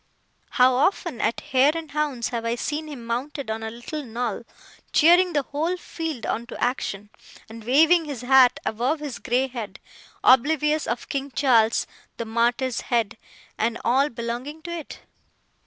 [0.57, 4.45] How often, at hare and hounds, have I seen him mounted on a little knoll,
[4.91, 7.11] cheering the whole field on to action,
[7.47, 9.79] and waving his hat above his grey head,
[10.23, 11.85] oblivious of King Charles
[12.17, 13.15] the Martyr's head,
[13.59, 15.01] and all belonging to it!